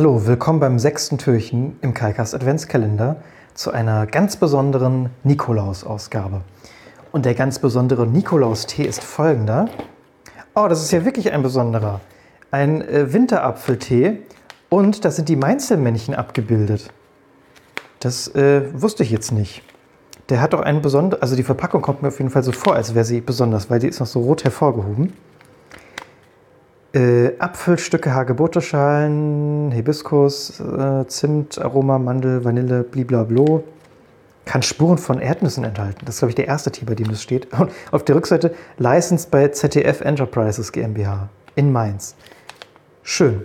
Hallo, 0.00 0.26
willkommen 0.26 0.60
beim 0.60 0.78
sechsten 0.78 1.18
Türchen 1.18 1.76
im 1.82 1.92
Kalkas 1.92 2.32
Adventskalender 2.32 3.16
zu 3.52 3.70
einer 3.70 4.06
ganz 4.06 4.36
besonderen 4.36 5.10
Nikolaus-Ausgabe. 5.24 6.40
Und 7.12 7.26
der 7.26 7.34
ganz 7.34 7.58
besondere 7.58 8.06
Nikolaus-Tee 8.06 8.84
ist 8.84 9.04
folgender. 9.04 9.68
Oh, 10.54 10.68
das 10.70 10.80
ist 10.80 10.90
ja 10.90 11.04
wirklich 11.04 11.32
ein 11.32 11.42
besonderer. 11.42 12.00
Ein 12.50 12.80
äh, 12.80 13.12
Winterapfeltee 13.12 14.22
und 14.70 15.04
da 15.04 15.10
sind 15.10 15.28
die 15.28 15.36
Mainzelmännchen 15.36 16.14
abgebildet. 16.14 16.90
Das 17.98 18.26
äh, 18.28 18.72
wusste 18.72 19.02
ich 19.02 19.10
jetzt 19.10 19.32
nicht. 19.32 19.62
Der 20.30 20.40
hat 20.40 20.54
doch 20.54 20.62
einen 20.62 20.80
besonderen, 20.80 21.20
also 21.20 21.36
die 21.36 21.42
Verpackung 21.42 21.82
kommt 21.82 22.00
mir 22.00 22.08
auf 22.08 22.20
jeden 22.20 22.30
Fall 22.30 22.42
so 22.42 22.52
vor, 22.52 22.74
als 22.74 22.94
wäre 22.94 23.04
sie 23.04 23.20
besonders, 23.20 23.68
weil 23.68 23.80
die 23.80 23.88
ist 23.88 24.00
noch 24.00 24.06
so 24.06 24.20
rot 24.20 24.44
hervorgehoben. 24.44 25.12
Äh, 26.92 27.38
Apfelstücke, 27.38 28.12
Hagebutteschalen, 28.12 29.70
Hibiskus, 29.70 30.58
äh, 30.58 31.06
Zimt, 31.06 31.58
Aroma, 31.58 31.98
Mandel, 31.98 32.44
Vanille, 32.44 32.82
bliblablo. 32.82 33.62
Kann 34.44 34.62
Spuren 34.62 34.98
von 34.98 35.20
Erdnüssen 35.20 35.62
enthalten. 35.62 36.00
Das 36.04 36.16
ist, 36.16 36.20
glaube 36.20 36.30
ich, 36.30 36.34
der 36.34 36.48
erste 36.48 36.72
Tee, 36.72 36.84
bei 36.84 36.96
dem 36.96 37.08
das 37.08 37.22
steht. 37.22 37.52
Und 37.58 37.70
auf 37.92 38.04
der 38.04 38.16
Rückseite 38.16 38.54
Licensed 38.78 39.30
bei 39.30 39.46
ZDF 39.48 40.00
Enterprises 40.00 40.72
GmbH 40.72 41.28
in 41.54 41.70
Mainz. 41.70 42.16
Schön. 43.04 43.44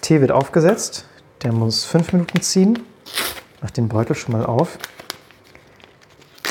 Tee 0.00 0.20
wird 0.20 0.32
aufgesetzt. 0.32 1.06
Der 1.44 1.52
muss 1.52 1.84
fünf 1.84 2.12
Minuten 2.12 2.40
ziehen. 2.40 2.80
Mach 3.62 3.70
den 3.70 3.88
Beutel 3.88 4.16
schon 4.16 4.32
mal 4.32 4.44
auf. 4.44 4.78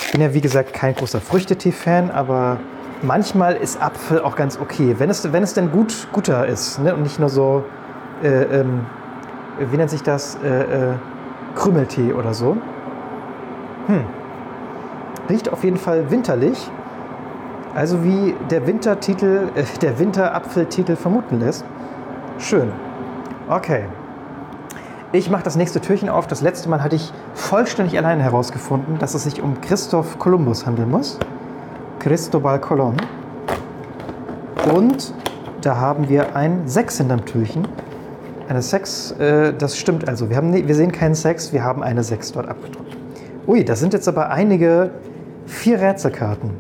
Ich 0.06 0.12
bin 0.14 0.22
ja, 0.22 0.34
wie 0.34 0.42
gesagt, 0.42 0.74
kein 0.74 0.96
großer 0.96 1.20
Früchtetee-Fan, 1.20 2.10
aber 2.10 2.60
manchmal 3.02 3.56
ist 3.56 3.82
Apfel 3.82 4.22
auch 4.22 4.36
ganz 4.36 4.60
okay, 4.60 4.96
wenn 4.98 5.10
es, 5.10 5.32
wenn 5.32 5.44
es 5.44 5.54
denn 5.54 5.72
gut, 5.72 6.08
guter 6.12 6.46
ist 6.48 6.80
ne? 6.80 6.94
und 6.94 7.04
nicht 7.04 7.20
nur 7.20 7.30
so, 7.30 7.64
äh, 8.24 8.28
ähm, 8.28 8.86
wie 9.60 9.78
nennt 9.78 9.90
sich 9.90 10.04
das, 10.04 10.38
äh, 10.44 10.92
äh, 10.92 10.94
Krümeltee 11.56 12.14
oder 12.14 12.34
so. 12.34 12.58
Hm. 13.88 14.06
Riecht 15.30 15.52
auf 15.52 15.64
jeden 15.64 15.78
Fall 15.78 16.10
winterlich, 16.10 16.70
also 17.76 18.04
wie 18.04 18.36
der 18.50 18.66
Wintertitel, 18.68 19.50
äh, 19.56 19.64
der 19.82 20.00
Winterapfeltitel 20.00 20.96
vermuten 20.96 21.40
lässt. 21.40 21.66
Schön. 22.38 22.72
Okay. 23.48 23.86
Ich 25.12 25.30
mache 25.32 25.42
das 25.44 25.56
nächste 25.56 25.82
Türchen 25.82 26.08
auf. 26.08 26.28
Das 26.28 26.42
letzte 26.42 26.70
Mal 26.70 26.84
hatte 26.84 26.96
ich 26.96 27.12
vollständig 27.34 27.98
allein 27.98 28.20
herausgefunden, 28.20 29.00
dass 29.00 29.16
es 29.16 29.24
sich 29.24 29.42
um 29.42 29.60
Christoph 29.60 30.20
Kolumbus 30.20 30.68
handeln 30.68 30.92
muss. 30.92 31.18
Cristobal 32.00 32.60
Colon. 32.60 32.96
Und 34.74 35.14
da 35.62 35.78
haben 35.78 36.10
wir 36.10 36.36
ein 36.36 36.68
6 36.68 36.98
hinterm 36.98 37.26
Türchen. 37.26 37.68
Eine 38.48 38.62
6, 38.62 39.12
äh, 39.12 39.54
das 39.54 39.78
stimmt 39.78 40.08
also. 40.08 40.30
Wir, 40.30 40.38
haben, 40.38 40.54
wir 40.54 40.76
sehen 40.76 40.92
keinen 40.92 41.16
6, 41.16 41.54
wir 41.54 41.64
haben 41.64 41.84
eine 41.84 42.04
6 42.04 42.32
dort 42.32 42.48
abgedrückt. 42.48 42.98
Ui, 43.48 43.64
das 43.64 43.80
sind 43.80 43.94
jetzt 43.94 44.08
aber 44.08 44.30
einige, 44.30 44.92
vier 45.46 45.82
Rätselkarten. 45.82 46.52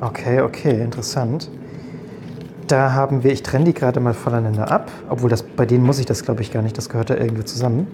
Okay, 0.00 0.40
okay, 0.42 0.80
interessant. 0.80 1.50
Da 2.68 2.92
haben 2.92 3.24
wir, 3.24 3.32
ich 3.32 3.42
trenne 3.42 3.64
die 3.64 3.74
gerade 3.74 3.98
mal 3.98 4.14
voneinander 4.14 4.70
ab, 4.70 4.90
obwohl 5.08 5.30
das, 5.30 5.42
bei 5.42 5.66
denen 5.66 5.84
muss 5.84 5.98
ich 5.98 6.06
das 6.06 6.22
glaube 6.22 6.42
ich 6.42 6.52
gar 6.52 6.62
nicht, 6.62 6.76
das 6.76 6.88
gehört 6.88 7.10
da 7.10 7.16
irgendwie 7.16 7.44
zusammen. 7.44 7.86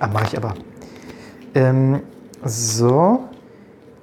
Ah, 0.00 0.08
mache 0.08 0.24
ich 0.28 0.36
aber. 0.36 0.54
Ähm, 1.54 2.00
so, 2.44 3.27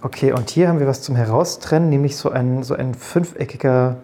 Okay, 0.06 0.34
und 0.34 0.52
hier 0.52 0.68
haben 0.68 0.80
wir 0.80 0.86
was 0.86 1.02
zum 1.02 1.16
Heraustrennen, 1.16 1.90
nämlich 1.90 2.16
so 2.16 2.30
ein, 2.30 2.62
so 2.62 2.76
ein 2.76 2.94
fünfeckiger 2.94 3.96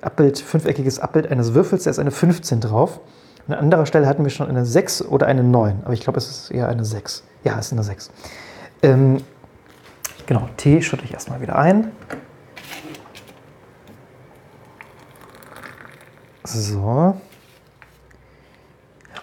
Abbild, 0.00 0.38
fünfeckiges 0.38 0.98
Abbild 0.98 1.30
eines 1.30 1.52
Würfels, 1.52 1.84
da 1.84 1.90
ist 1.90 1.98
eine 1.98 2.10
15 2.10 2.62
drauf. 2.62 3.00
An 3.46 3.52
anderer 3.52 3.84
Stelle 3.84 4.06
hatten 4.06 4.24
wir 4.24 4.30
schon 4.30 4.48
eine 4.48 4.64
6 4.64 5.02
oder 5.02 5.26
eine 5.26 5.44
9, 5.44 5.82
aber 5.84 5.92
ich 5.92 6.00
glaube, 6.00 6.16
es 6.16 6.26
ist 6.26 6.50
eher 6.52 6.70
eine 6.70 6.86
6. 6.86 7.22
Ja, 7.44 7.58
es 7.58 7.66
ist 7.66 7.72
eine 7.72 7.82
6. 7.82 8.10
Ähm, 8.82 9.18
genau, 10.24 10.48
Tee 10.56 10.80
schütte 10.80 11.04
ich 11.04 11.12
erstmal 11.12 11.42
wieder 11.42 11.58
ein. 11.58 11.92
So. 16.44 17.14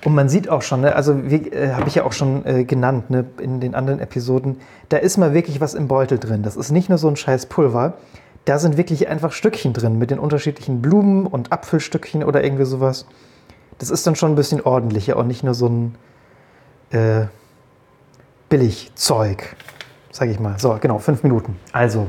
Und 0.03 0.15
man 0.15 0.27
sieht 0.27 0.49
auch 0.49 0.61
schon, 0.61 0.81
ne, 0.81 0.95
also 0.95 1.13
äh, 1.13 1.71
habe 1.71 1.87
ich 1.87 1.95
ja 1.95 2.03
auch 2.03 2.11
schon 2.11 2.45
äh, 2.45 2.65
genannt 2.65 3.09
ne, 3.09 3.25
in 3.39 3.59
den 3.59 3.73
anderen 3.73 3.99
Episoden, 3.99 4.57
da 4.89 4.97
ist 4.97 5.17
mal 5.17 5.33
wirklich 5.33 5.61
was 5.61 5.73
im 5.73 5.87
Beutel 5.87 6.19
drin. 6.19 6.43
Das 6.43 6.55
ist 6.55 6.71
nicht 6.71 6.89
nur 6.89 6.97
so 6.97 7.07
ein 7.07 7.15
scheiß 7.15 7.45
Pulver. 7.45 7.93
Da 8.45 8.59
sind 8.59 8.75
wirklich 8.75 9.07
einfach 9.07 9.31
Stückchen 9.31 9.71
drin 9.71 9.97
mit 9.97 10.11
den 10.11 10.19
unterschiedlichen 10.19 10.81
Blumen 10.81 11.25
und 11.25 11.53
Apfelstückchen 11.53 12.23
oder 12.23 12.43
irgendwie 12.43 12.65
sowas. 12.65 13.05
Das 13.77 13.89
ist 13.89 14.05
dann 14.05 14.15
schon 14.15 14.33
ein 14.33 14.35
bisschen 14.35 14.61
ordentlicher 14.61 15.15
und 15.15 15.27
nicht 15.27 15.43
nur 15.43 15.53
so 15.53 15.67
ein 15.67 15.95
äh, 16.91 17.25
Billigzeug, 18.49 19.55
sage 20.11 20.31
ich 20.31 20.39
mal. 20.39 20.59
So, 20.59 20.77
genau, 20.81 20.99
fünf 20.99 21.23
Minuten. 21.23 21.55
Also, 21.71 22.07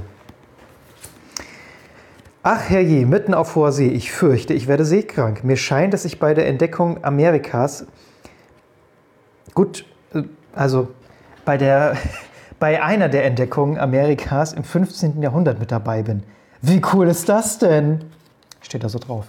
Ach 2.47 2.69
herrje, 2.69 3.06
mitten 3.06 3.32
auf 3.32 3.55
hoher 3.55 3.72
See, 3.72 3.88
ich 3.88 4.12
fürchte, 4.12 4.53
ich 4.53 4.69
werde 4.69 4.84
seekrank. 4.84 5.44
Mir 5.44 5.56
scheint, 5.56 5.94
dass 5.94 6.05
ich 6.05 6.19
bei 6.19 6.34
der 6.34 6.47
Entdeckung 6.47 7.03
Amerikas, 7.03 7.87
gut, 9.55 9.87
äh, 10.12 10.25
also 10.55 10.88
bei, 11.47 11.56
der, 11.56 11.97
bei 12.60 12.82
einer 12.82 13.09
der 13.09 13.25
Entdeckungen 13.25 13.78
Amerikas 13.78 14.53
im 14.53 14.62
15. 14.62 15.22
Jahrhundert 15.22 15.59
mit 15.59 15.72
dabei 15.72 16.03
bin. 16.03 16.22
Wie 16.60 16.82
cool 16.93 17.09
ist 17.09 17.31
das 17.31 17.59
denn? 17.59 18.05
Steht 18.61 18.84
da 18.84 18.91
so 18.91 18.99
drauf. 18.99 19.25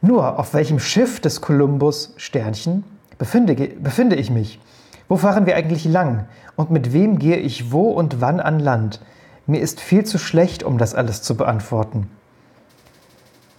Nur, 0.00 0.38
auf 0.38 0.54
welchem 0.54 0.78
Schiff 0.78 1.18
des 1.18 1.40
Kolumbus 1.40 2.14
Sternchen 2.18 2.84
befinde, 3.18 3.56
befinde 3.56 4.14
ich 4.14 4.30
mich? 4.30 4.60
Wo 5.08 5.16
fahren 5.16 5.44
wir 5.44 5.56
eigentlich 5.56 5.84
lang? 5.84 6.28
Und 6.54 6.70
mit 6.70 6.92
wem 6.92 7.18
gehe 7.18 7.38
ich 7.38 7.72
wo 7.72 7.90
und 7.90 8.20
wann 8.20 8.38
an 8.38 8.60
Land? 8.60 9.00
Mir 9.46 9.60
ist 9.60 9.80
viel 9.80 10.04
zu 10.04 10.18
schlecht, 10.18 10.62
um 10.62 10.78
das 10.78 10.94
alles 10.94 11.22
zu 11.22 11.36
beantworten. 11.36 12.10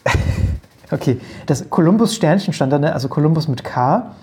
okay, 0.91 1.19
das 1.45 1.69
Kolumbus-Sternchen 1.69 2.53
stand 2.53 2.73
da, 2.73 2.79
ne? 2.79 2.93
also 2.93 3.07
Kolumbus 3.07 3.47
mit 3.47 3.63
K. 3.63 4.15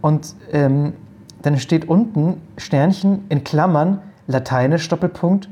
Und 0.00 0.34
ähm, 0.52 0.94
dann 1.42 1.58
steht 1.58 1.88
unten 1.88 2.40
Sternchen 2.56 3.24
in 3.28 3.44
Klammern, 3.44 4.00
lateinisch 4.26 4.88
Doppelpunkt, 4.88 5.48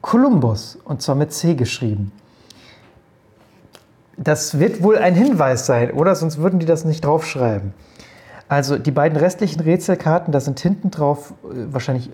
Kolumbus 0.00 0.78
und 0.84 1.02
zwar 1.02 1.14
mit 1.14 1.32
C 1.32 1.54
geschrieben. 1.54 2.12
Das 4.16 4.58
wird 4.58 4.82
wohl 4.82 4.98
ein 4.98 5.14
Hinweis 5.14 5.66
sein, 5.66 5.92
oder? 5.92 6.16
Sonst 6.16 6.38
würden 6.38 6.58
die 6.58 6.66
das 6.66 6.84
nicht 6.84 7.04
draufschreiben. 7.04 7.72
Also 8.48 8.78
die 8.78 8.90
beiden 8.90 9.16
restlichen 9.16 9.60
Rätselkarten, 9.60 10.32
da 10.32 10.40
sind 10.40 10.58
hinten 10.58 10.90
drauf 10.90 11.34
äh, 11.44 11.72
wahrscheinlich 11.72 12.10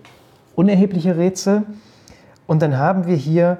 unerhebliche 0.55 1.17
Rätsel. 1.17 1.63
Und 2.47 2.61
dann 2.61 2.77
haben 2.77 3.05
wir 3.05 3.15
hier 3.15 3.57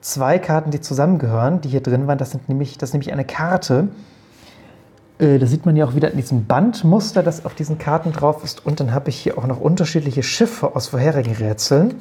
zwei 0.00 0.38
Karten, 0.38 0.70
die 0.70 0.80
zusammengehören, 0.80 1.60
die 1.60 1.68
hier 1.68 1.82
drin 1.82 2.06
waren. 2.06 2.18
Das, 2.18 2.30
sind 2.30 2.48
nämlich, 2.48 2.78
das 2.78 2.90
ist 2.90 2.92
nämlich 2.94 3.12
eine 3.12 3.24
Karte. 3.24 3.88
Äh, 5.18 5.38
da 5.38 5.46
sieht 5.46 5.66
man 5.66 5.76
ja 5.76 5.84
auch 5.84 5.94
wieder 5.94 6.10
in 6.10 6.16
diesem 6.16 6.46
Bandmuster, 6.46 7.22
das 7.22 7.44
auf 7.44 7.54
diesen 7.54 7.78
Karten 7.78 8.12
drauf 8.12 8.44
ist. 8.44 8.64
Und 8.64 8.80
dann 8.80 8.92
habe 8.92 9.10
ich 9.10 9.16
hier 9.16 9.38
auch 9.38 9.46
noch 9.46 9.60
unterschiedliche 9.60 10.22
Schiffe 10.22 10.74
aus 10.74 10.88
vorherigen 10.88 11.34
Rätseln. 11.34 11.94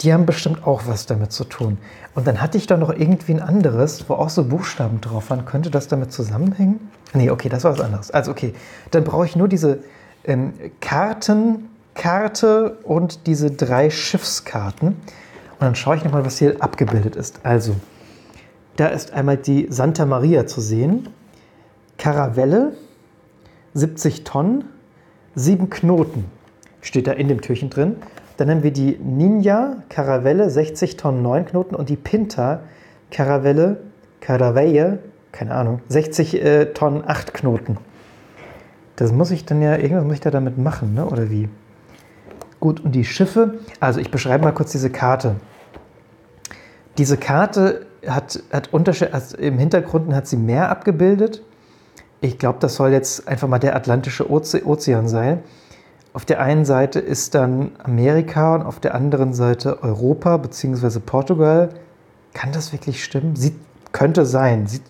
Die 0.00 0.12
haben 0.12 0.26
bestimmt 0.26 0.66
auch 0.66 0.82
was 0.86 1.06
damit 1.06 1.32
zu 1.32 1.44
tun. 1.44 1.78
Und 2.14 2.26
dann 2.26 2.40
hatte 2.40 2.58
ich 2.58 2.66
da 2.66 2.76
noch 2.76 2.90
irgendwie 2.90 3.32
ein 3.32 3.40
anderes, 3.40 4.08
wo 4.08 4.14
auch 4.14 4.28
so 4.28 4.44
Buchstaben 4.44 5.00
drauf 5.00 5.30
waren. 5.30 5.46
Könnte 5.46 5.70
das 5.70 5.88
damit 5.88 6.12
zusammenhängen? 6.12 6.90
Nee, 7.14 7.30
okay, 7.30 7.48
das 7.48 7.64
war 7.64 7.72
was 7.72 7.80
anderes. 7.80 8.10
Also 8.10 8.30
okay, 8.30 8.54
dann 8.90 9.04
brauche 9.04 9.24
ich 9.24 9.34
nur 9.34 9.48
diese 9.48 9.78
ähm, 10.24 10.52
Karten, 10.80 11.70
Karte 11.94 12.78
und 12.82 13.26
diese 13.26 13.50
drei 13.50 13.90
Schiffskarten. 13.90 14.88
Und 14.88 15.60
dann 15.60 15.74
schaue 15.74 15.96
ich 15.96 16.04
nochmal, 16.04 16.24
was 16.24 16.38
hier 16.38 16.56
abgebildet 16.60 17.16
ist. 17.16 17.40
Also, 17.44 17.76
da 18.76 18.88
ist 18.88 19.12
einmal 19.12 19.36
die 19.36 19.68
Santa 19.70 20.04
Maria 20.04 20.46
zu 20.46 20.60
sehen. 20.60 21.08
Karavelle, 21.96 22.72
70 23.74 24.24
Tonnen, 24.24 24.64
7 25.36 25.70
Knoten 25.70 26.24
steht 26.80 27.06
da 27.06 27.12
in 27.12 27.28
dem 27.28 27.40
Türchen 27.40 27.70
drin. 27.70 27.96
Dann 28.36 28.50
haben 28.50 28.62
wir 28.62 28.72
die 28.72 28.96
Ninja 28.96 29.76
Karavelle, 29.88 30.50
60 30.50 30.96
Tonnen, 30.96 31.22
9 31.22 31.46
Knoten 31.46 31.74
und 31.74 31.88
die 31.88 31.96
Pinta 31.96 32.60
Karavelle, 33.10 33.78
Caravelle, 34.20 34.98
keine 35.30 35.54
Ahnung, 35.54 35.80
60 35.88 36.42
äh, 36.42 36.64
Tonnen, 36.72 37.04
8 37.06 37.32
Knoten. 37.32 37.78
Das 38.96 39.12
muss 39.12 39.30
ich 39.30 39.44
dann 39.44 39.62
ja, 39.62 39.76
irgendwas 39.76 40.04
muss 40.04 40.14
ich 40.14 40.20
da 40.20 40.30
damit 40.30 40.58
machen, 40.58 40.94
ne? 40.94 41.06
oder 41.06 41.30
wie? 41.30 41.48
Gut, 42.64 42.80
und 42.80 42.92
die 42.92 43.04
Schiffe, 43.04 43.58
also 43.78 44.00
ich 44.00 44.10
beschreibe 44.10 44.42
mal 44.42 44.52
kurz 44.52 44.72
diese 44.72 44.88
Karte. 44.88 45.36
Diese 46.96 47.18
Karte 47.18 47.84
hat, 48.06 48.42
hat 48.50 48.72
Unterschied, 48.72 49.12
also 49.12 49.36
im 49.36 49.58
Hintergrund 49.58 50.14
hat 50.14 50.26
sie 50.26 50.38
Meer 50.38 50.70
abgebildet. 50.70 51.42
Ich 52.22 52.38
glaube, 52.38 52.60
das 52.60 52.76
soll 52.76 52.92
jetzt 52.92 53.28
einfach 53.28 53.48
mal 53.48 53.58
der 53.58 53.76
Atlantische 53.76 54.30
Ozean 54.30 55.08
sein. 55.08 55.42
Auf 56.14 56.24
der 56.24 56.40
einen 56.40 56.64
Seite 56.64 57.00
ist 57.00 57.34
dann 57.34 57.72
Amerika 57.82 58.54
und 58.54 58.62
auf 58.62 58.80
der 58.80 58.94
anderen 58.94 59.34
Seite 59.34 59.82
Europa 59.82 60.38
bzw. 60.38 61.00
Portugal. 61.00 61.68
Kann 62.32 62.52
das 62.52 62.72
wirklich 62.72 63.04
stimmen? 63.04 63.36
Sieht, 63.36 63.56
könnte 63.92 64.24
sein. 64.24 64.68
Sieht, 64.68 64.84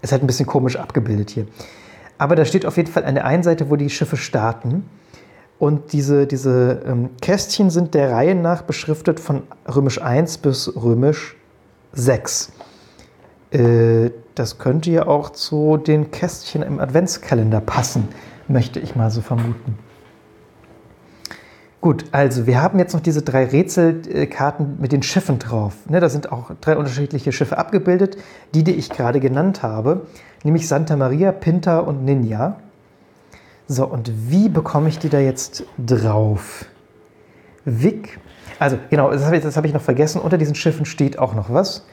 Ist 0.00 0.10
halt 0.10 0.24
ein 0.24 0.26
bisschen 0.26 0.46
komisch 0.46 0.74
abgebildet 0.74 1.30
hier. 1.30 1.46
Aber 2.18 2.34
da 2.34 2.44
steht 2.44 2.66
auf 2.66 2.76
jeden 2.76 2.90
Fall 2.90 3.04
an 3.04 3.14
der 3.14 3.24
einen 3.24 3.44
Seite, 3.44 3.70
wo 3.70 3.76
die 3.76 3.88
Schiffe 3.88 4.16
starten. 4.16 4.84
Und 5.62 5.92
diese, 5.92 6.26
diese 6.26 6.82
ähm, 6.84 7.10
Kästchen 7.20 7.70
sind 7.70 7.94
der 7.94 8.10
Reihe 8.10 8.34
nach 8.34 8.62
beschriftet 8.62 9.20
von 9.20 9.44
römisch 9.72 10.02
1 10.02 10.38
bis 10.38 10.74
römisch 10.74 11.36
6. 11.92 12.50
Äh, 13.52 14.10
das 14.34 14.58
könnte 14.58 14.90
ja 14.90 15.06
auch 15.06 15.30
zu 15.30 15.76
den 15.76 16.10
Kästchen 16.10 16.62
im 16.62 16.80
Adventskalender 16.80 17.60
passen, 17.60 18.08
möchte 18.48 18.80
ich 18.80 18.96
mal 18.96 19.12
so 19.12 19.20
vermuten. 19.20 19.78
Gut, 21.80 22.06
also 22.10 22.48
wir 22.48 22.60
haben 22.60 22.80
jetzt 22.80 22.94
noch 22.94 23.00
diese 23.00 23.22
drei 23.22 23.44
Rätselkarten 23.44 24.80
mit 24.80 24.90
den 24.90 25.04
Schiffen 25.04 25.38
drauf. 25.38 25.74
Ne, 25.88 26.00
da 26.00 26.08
sind 26.08 26.32
auch 26.32 26.50
drei 26.60 26.76
unterschiedliche 26.76 27.30
Schiffe 27.30 27.56
abgebildet, 27.56 28.16
die, 28.52 28.64
die 28.64 28.74
ich 28.74 28.90
gerade 28.90 29.20
genannt 29.20 29.62
habe, 29.62 30.08
nämlich 30.42 30.66
Santa 30.66 30.96
Maria, 30.96 31.30
Pinta 31.30 31.78
und 31.78 32.04
Ninja. 32.04 32.56
So, 33.68 33.86
und 33.86 34.10
wie 34.28 34.48
bekomme 34.48 34.88
ich 34.88 34.98
die 34.98 35.08
da 35.08 35.18
jetzt 35.18 35.64
drauf? 35.78 36.66
Vic, 37.64 38.18
also 38.58 38.76
genau, 38.90 39.10
das 39.10 39.24
habe 39.24 39.36
ich, 39.36 39.44
hab 39.44 39.64
ich 39.64 39.72
noch 39.72 39.82
vergessen, 39.82 40.20
unter 40.20 40.36
diesen 40.36 40.54
Schiffen 40.54 40.84
steht 40.84 41.18
auch 41.18 41.34
noch 41.34 41.52
was, 41.52 41.84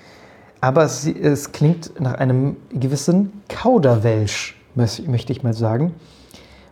aber 0.61 0.83
es, 0.83 1.05
es 1.05 1.51
klingt 1.51 1.99
nach 1.99 2.15
einem 2.15 2.57
gewissen 2.71 3.43
Kauderwelsch, 3.47 4.59
möchte 4.75 5.31
ich 5.31 5.43
mal 5.43 5.53
sagen. 5.53 5.93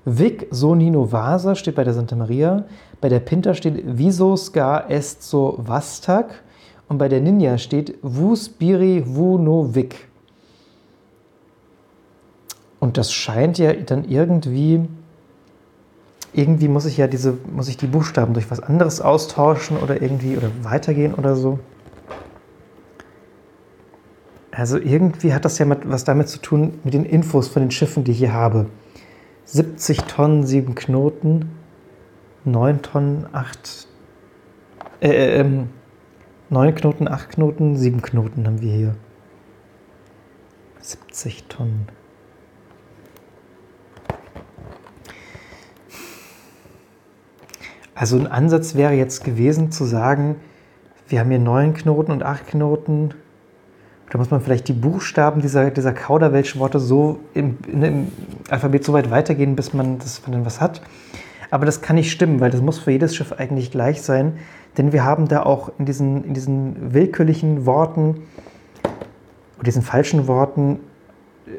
Vic 0.06 0.48
Sonino 0.52 1.12
Vasa 1.12 1.54
steht 1.56 1.76
bei 1.76 1.84
der 1.84 1.94
Santa 1.94 2.16
Maria, 2.16 2.66
bei 3.02 3.10
der 3.10 3.20
Pinta 3.20 3.54
steht 3.54 3.98
Visos 3.98 4.52
gar 4.54 4.90
est 4.90 5.22
so 5.22 5.60
Vastag 5.60 6.44
und 6.88 6.98
bei 6.98 7.10
der 7.10 7.22
Ninja 7.22 7.58
steht 7.58 7.98
Vus 8.02 8.50
Biri 8.50 9.04
Vu 9.06 9.38
no 9.38 9.76
Vic. 9.76 10.08
Das 12.98 13.14
scheint 13.14 13.60
ja 13.60 13.74
dann 13.74 14.06
irgendwie, 14.06 14.88
irgendwie 16.34 16.68
muss 16.68 16.86
ich 16.86 16.98
ja 16.98 17.06
diese, 17.06 17.38
muss 17.54 17.68
ich 17.68 17.78
die 17.78 17.86
Buchstaben 17.86 18.34
durch 18.34 18.50
was 18.50 18.60
anderes 18.60 19.02
austauschen 19.02 19.78
oder 19.78 20.02
irgendwie 20.02 20.36
oder 20.36 20.50
weitergehen 20.64 21.14
oder 21.14 21.36
so. 21.36 21.60
Also 24.50 24.80
irgendwie 24.80 25.36
hat 25.36 25.46
das 25.46 25.60
ja 25.60 25.68
was 25.84 26.06
damit 26.06 26.28
zu 26.28 26.40
tun 26.40 26.80
mit 26.84 26.96
den 26.96 27.06
Infos 27.06 27.48
von 27.48 27.62
den 27.62 27.70
Schiffen, 27.70 28.04
die 28.04 28.14
ich 28.14 28.18
hier 28.18 28.34
habe. 28.34 28.66
70 29.46 30.06
Tonnen, 30.06 30.44
7 30.44 30.74
Knoten, 30.74 31.52
9 32.46 32.82
Tonnen, 32.82 33.28
8, 33.32 33.88
äh, 35.02 35.40
ähm, 35.40 35.70
9 36.50 36.74
Knoten, 36.74 37.08
8 37.08 37.30
Knoten, 37.30 37.78
7 37.78 38.02
Knoten 38.02 38.48
haben 38.48 38.60
wir 38.60 38.74
hier. 38.74 38.96
70 40.80 41.44
Tonnen. 41.44 41.88
Also 47.98 48.16
ein 48.16 48.28
Ansatz 48.28 48.76
wäre 48.76 48.94
jetzt 48.94 49.24
gewesen 49.24 49.72
zu 49.72 49.84
sagen, 49.84 50.36
wir 51.08 51.20
haben 51.20 51.30
hier 51.30 51.40
9 51.40 51.74
Knoten 51.74 52.12
und 52.12 52.22
8 52.22 52.46
Knoten, 52.48 53.16
da 54.12 54.20
muss 54.20 54.30
man 54.30 54.40
vielleicht 54.40 54.68
die 54.68 54.74
Buchstaben 54.74 55.42
dieser, 55.42 55.72
dieser 55.72 55.94
Kauderwelsch-Worte 55.94 56.80
so 56.80 57.20
im, 57.34 57.58
im, 57.68 58.10
Alphabet 58.52 58.86
so 58.86 58.94
weit 58.94 59.10
weitergehen, 59.10 59.56
bis 59.56 59.74
man, 59.74 59.98
das, 59.98 60.22
man 60.22 60.34
dann 60.34 60.46
was 60.46 60.62
hat. 60.62 60.82
Aber 61.50 61.66
das 61.66 61.82
kann 61.82 61.96
nicht 61.96 62.12
stimmen, 62.12 62.40
weil 62.40 62.52
das 62.52 62.62
muss 62.62 62.78
für 62.78 62.92
jedes 62.92 63.16
Schiff 63.16 63.32
eigentlich 63.32 63.72
gleich 63.72 64.04
sein. 64.04 64.38
Denn 64.78 64.94
wir 64.94 65.04
haben 65.04 65.28
da 65.28 65.42
auch 65.42 65.72
in 65.80 65.86
diesen, 65.86 66.24
in 66.24 66.36
diesen 66.36 66.94
willkürlichen 66.94 67.66
Worten 67.66 68.22
oder 69.56 69.64
diesen 69.66 69.82
falschen 69.82 70.28
Worten 70.28 70.80
äh, 71.48 71.50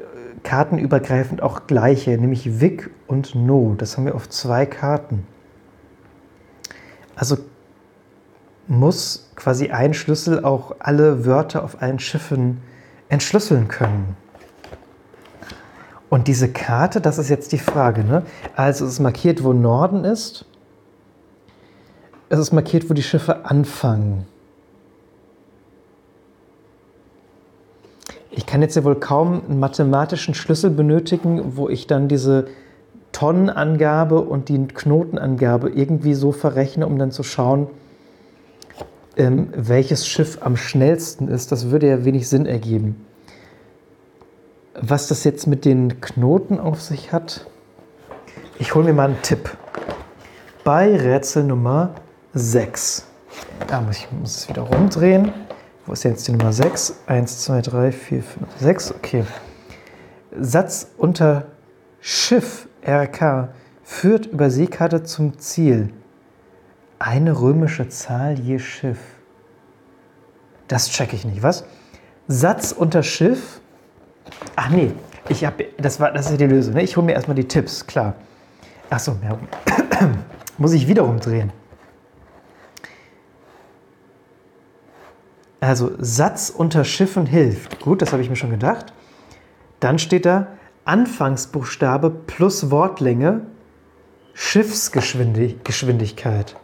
kartenübergreifend 0.45 1.43
auch 1.43 1.67
gleiche, 1.67 2.13
nämlich 2.13 2.61
Wick 2.61 2.91
und 3.09 3.35
No. 3.35 3.75
Das 3.77 3.97
haben 3.97 4.07
wir 4.07 4.15
auf 4.15 4.29
zwei 4.29 4.67
Karten. 4.67 5.27
Also 7.19 7.37
muss 8.69 9.29
quasi 9.35 9.71
ein 9.71 9.93
Schlüssel 9.93 10.45
auch 10.45 10.77
alle 10.79 11.27
Wörter 11.27 11.65
auf 11.65 11.83
allen 11.83 11.99
Schiffen 11.99 12.61
entschlüsseln 13.09 13.67
können. 13.67 14.17
Und 16.09 16.29
diese 16.29 16.49
Karte, 16.49 17.01
das 17.01 17.19
ist 17.19 17.29
jetzt 17.29 17.53
die 17.53 17.59
Frage. 17.59 18.05
Ne? 18.05 18.23
Also 18.55 18.87
es 18.87 18.93
ist 18.93 19.01
markiert, 19.01 19.43
wo 19.43 19.53
Norden 19.53 20.05
ist. 20.05 20.47
Es 22.29 22.39
ist 22.39 22.53
markiert, 22.53 22.89
wo 22.89 22.95
die 22.95 23.03
Schiffe 23.03 23.45
anfangen. 23.47 24.27
Ich 28.31 28.47
kann 28.47 28.63
jetzt 28.63 28.77
ja 28.77 28.85
wohl 28.85 28.95
kaum 28.95 29.43
einen 29.49 29.59
mathematischen 29.59 30.35
Schlüssel 30.35 30.71
benötigen, 30.71 31.57
wo 31.57 31.69
ich 31.69 31.87
dann 31.87 32.07
diese 32.07 32.47
Tonnenangabe 33.19 34.21
und 34.21 34.49
die 34.49 34.65
Knotenangabe 34.69 35.71
irgendwie 35.71 36.15
so 36.15 36.31
verrechne, 36.31 36.87
um 36.87 37.01
dann 37.01 37.11
zu 37.11 37.25
schauen, 37.25 37.67
ähm, 39.17 39.49
welches 39.57 40.07
Schiff 40.07 40.39
am 40.41 40.57
schnellsten 40.57 41.27
ist, 41.27 41.51
das 41.51 41.73
würde 41.73 41.89
ja 41.89 42.05
wenig 42.05 42.29
Sinn 42.29 42.47
ergeben. 42.47 43.05
Was 44.81 45.09
das 45.09 45.25
jetzt 45.25 45.49
mit 45.49 45.65
den 45.65 46.01
Knoten 46.01 46.61
auf 46.61 46.81
sich 46.81 47.13
hat, 47.13 47.45
ich 48.61 48.77
hole 48.77 48.85
mir 48.85 48.93
mal 48.93 49.09
einen 49.09 49.23
Tipp. 49.23 49.51
Bei 50.63 50.97
Rätsel 50.97 51.43
Nummer 51.43 51.95
6. 52.35 53.05
Da 53.67 53.81
muss 53.81 53.97
ich 53.97 54.13
muss 54.13 54.37
es 54.37 54.49
wieder 54.49 54.63
rumdrehen. 54.63 55.33
Wo 55.87 55.93
ist 55.93 56.05
jetzt 56.05 56.29
die 56.29 56.33
Nummer 56.33 56.53
6? 56.53 57.01
1, 57.07 57.43
2, 57.43 57.63
3, 57.63 57.91
4, 57.91 58.23
5, 58.23 58.49
6. 58.61 58.93
Okay. 58.93 59.25
Satz 60.39 60.93
unter 60.97 61.47
Schiff 62.01 62.68
RK 62.87 63.49
führt 63.83 64.27
über 64.27 64.51
Seekarte 64.51 65.03
zum 65.03 65.39
Ziel. 65.39 65.93
Eine 66.99 67.41
römische 67.41 67.89
Zahl 67.89 68.39
je 68.39 68.59
Schiff. 68.59 68.99
Das 70.67 70.91
checke 70.91 71.17
ich 71.17 71.25
nicht. 71.25 71.43
Was? 71.43 71.65
Satz 72.27 72.73
unter 72.73 73.03
Schiff. 73.03 73.61
Ach 74.57 74.69
nee, 74.69 74.93
ich 75.29 75.45
habe, 75.45 75.67
das 75.79 76.01
war, 76.01 76.13
das 76.13 76.31
ist 76.31 76.41
die 76.41 76.47
Lösung. 76.47 76.75
Ne? 76.75 76.83
Ich 76.83 76.97
hole 76.97 77.07
mir 77.07 77.13
erstmal 77.13 77.35
die 77.35 77.49
Tipps, 77.49 77.87
klar. 77.87 78.15
Ach 78.91 78.99
so, 78.99 79.17
ja. 79.23 79.39
muss 80.59 80.73
ich 80.73 80.87
wiederum 80.87 81.19
drehen. 81.21 81.53
Also 85.61 85.93
Satz 85.99 86.51
unter 86.51 86.85
Schiffen 86.85 87.27
hilft. 87.27 87.81
Gut, 87.81 88.03
das 88.03 88.13
habe 88.13 88.23
ich 88.23 88.31
mir 88.31 88.37
schon 88.37 88.51
gedacht. 88.51 88.93
Dann 89.81 89.99
steht 89.99 90.27
da 90.27 90.49
Anfangsbuchstabe 90.89 92.09
plus 92.09 92.71
Wortlänge 92.71 93.43
Schiffsgeschwindigkeit. 94.33 96.57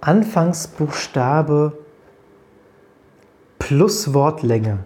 Anfangsbuchstabe 0.00 1.76
plus 3.58 4.14
Wortlänge. 4.14 4.84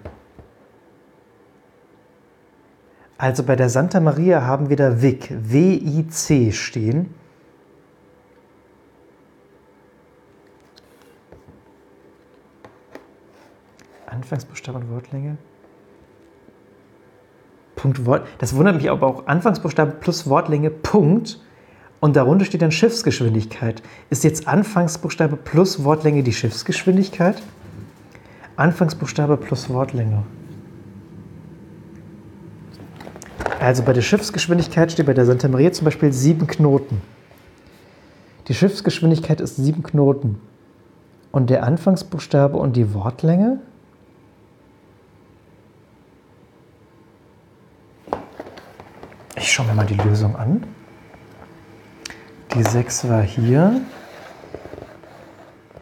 Also 3.19 3.45
bei 3.45 3.55
der 3.55 3.69
Santa 3.69 4.01
Maria 4.01 4.43
haben 4.43 4.69
wir 4.69 4.77
da 4.77 5.01
WIC, 5.01 5.29
W-I-C 5.31 6.51
stehen. 6.51 7.15
Anfangsbuchstabe 14.07 14.79
und 14.79 14.91
Wortlänge. 14.91 15.37
Punkt 17.83 18.07
Wort. 18.07 18.29
Das 18.39 18.55
wundert 18.55 18.77
mich 18.77 18.89
aber 18.89 19.09
auch. 19.09 19.27
Anfangsbuchstabe 19.27 19.91
plus 19.99 20.29
Wortlänge, 20.29 20.71
Punkt. 20.71 21.41
Und 21.99 22.15
darunter 22.15 22.45
steht 22.45 22.63
dann 22.63 22.71
Schiffsgeschwindigkeit. 22.71 23.83
Ist 24.09 24.23
jetzt 24.23 24.47
Anfangsbuchstabe 24.47 25.37
plus 25.37 25.83
Wortlänge 25.83 26.23
die 26.23 26.33
Schiffsgeschwindigkeit? 26.33 27.43
Anfangsbuchstabe 28.55 29.37
plus 29.37 29.69
Wortlänge. 29.69 30.23
Also 33.59 33.83
bei 33.83 33.93
der 33.93 34.03
Schiffsgeschwindigkeit 34.03 34.93
steht 34.93 35.07
bei 35.07 35.15
der 35.15 35.27
Santa 35.27 35.49
Maria 35.49 35.73
zum 35.73 35.87
Beispiel 35.87 36.13
sieben 36.13 36.47
Knoten. 36.47 37.03
Die 38.47 38.55
Schiffsgeschwindigkeit 38.55 39.41
ist 39.41 39.57
sieben 39.57 39.83
Knoten. 39.83 40.41
Und 41.33 41.51
der 41.51 41.65
Anfangsbuchstabe 41.65 42.57
und 42.57 42.77
die 42.77 42.95
Wortlänge? 42.95 43.59
Ich 49.43 49.51
schaue 49.51 49.67
mir 49.67 49.75
mal 49.75 49.85
die 49.85 49.95
Lösung 49.95 50.37
an. 50.37 50.63
Die 52.55 52.63
6 52.63 53.09
war 53.09 53.23
hier. 53.23 53.81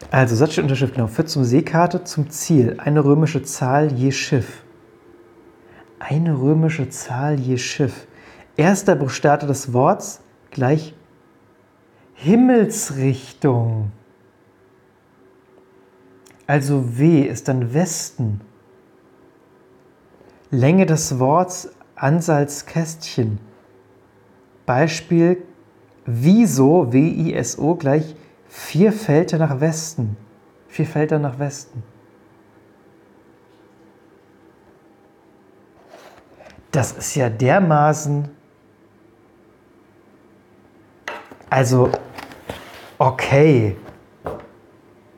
Also 0.09 0.35
Satzunterschrift, 0.35 0.95
genau. 0.95 1.05
Führt 1.05 1.29
zum 1.29 1.43
Seekarte 1.43 2.03
zum 2.03 2.31
Ziel. 2.31 2.77
Eine 2.79 3.05
römische 3.05 3.43
Zahl 3.43 3.93
je 3.93 4.11
Schiff. 4.11 4.63
Eine 5.99 6.41
römische 6.41 6.89
Zahl 6.89 7.39
je 7.39 7.59
Schiff. 7.59 8.07
Erster 8.57 8.95
Buchstabe 8.95 9.45
des 9.45 9.71
Worts 9.73 10.21
gleich 10.49 10.95
Himmelsrichtung. 12.15 13.91
Also 16.47 16.97
W 16.97 17.21
ist 17.21 17.47
dann 17.47 17.75
Westen. 17.75 18.41
Länge 20.49 20.87
des 20.87 21.19
Worts 21.19 21.69
Ansalzkästchen. 21.95 23.50
Beispiel 24.71 25.43
Wieso, 26.05 26.93
W-I-S-O, 26.93 27.75
gleich 27.75 28.15
vier 28.47 28.93
Felder 28.93 29.37
nach 29.37 29.59
Westen. 29.59 30.15
Vier 30.69 30.85
Felder 30.85 31.19
nach 31.19 31.37
Westen. 31.39 31.83
Das 36.71 36.93
ist 36.93 37.15
ja 37.15 37.29
dermaßen. 37.29 38.29
Also, 41.49 41.91
okay. 42.97 43.75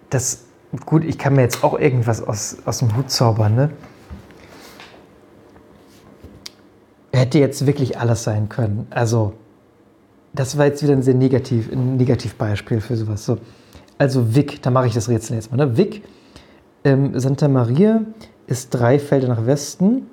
Das, 0.09 0.45
gut, 0.83 1.03
ich 1.03 1.19
kann 1.19 1.35
mir 1.35 1.43
jetzt 1.43 1.63
auch 1.63 1.77
irgendwas 1.77 2.23
aus, 2.23 2.57
aus 2.65 2.79
dem 2.79 2.95
Hut 2.97 3.11
zaubern, 3.11 3.53
ne? 3.53 3.69
Hätte 7.13 7.37
jetzt 7.37 7.67
wirklich 7.67 7.99
alles 7.99 8.23
sein 8.23 8.49
können. 8.49 8.87
Also, 8.89 9.33
das 10.33 10.57
war 10.57 10.65
jetzt 10.65 10.81
wieder 10.83 10.93
ein 10.93 11.03
sehr 11.03 11.13
negativ, 11.13 11.71
ein 11.71 11.97
Negativbeispiel 11.97 12.81
für 12.81 12.97
sowas. 12.97 13.25
So. 13.25 13.37
Also 13.97 14.35
Vic, 14.35 14.61
da 14.61 14.71
mache 14.71 14.87
ich 14.87 14.93
das 14.93 15.07
Rätsel 15.07 15.35
jetzt 15.35 15.51
mal. 15.51 15.57
Ne? 15.57 15.77
Vic, 15.77 16.03
ähm, 16.83 17.17
Santa 17.19 17.47
Maria 17.47 18.01
ist 18.47 18.69
drei 18.71 18.99
Felder 18.99 19.27
nach 19.27 19.45
Westen. 19.45 20.07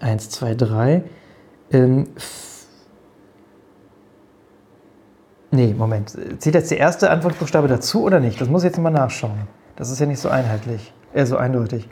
Eins, 0.00 0.30
zwei, 0.30 0.54
drei. 0.54 1.04
Ähm, 1.70 2.08
nee, 5.50 5.74
Moment. 5.76 6.16
Zählt 6.38 6.54
jetzt 6.54 6.70
der 6.70 6.78
erste 6.78 7.10
Antwortbuchstabe 7.10 7.68
dazu 7.68 8.02
oder 8.02 8.18
nicht? 8.18 8.40
Das 8.40 8.48
muss 8.48 8.62
ich 8.62 8.70
jetzt 8.70 8.78
mal 8.78 8.90
nachschauen. 8.90 9.46
Das 9.76 9.90
ist 9.90 10.00
ja 10.00 10.06
nicht 10.06 10.20
so 10.20 10.28
einheitlich, 10.28 10.92
äh, 11.12 11.24
so 11.26 11.36
eindeutig. 11.36 11.88